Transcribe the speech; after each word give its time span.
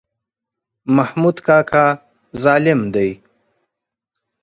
محمود 0.95 1.37
کاکا 1.47 1.85
ظالم 2.43 2.79
دی. 2.93 3.09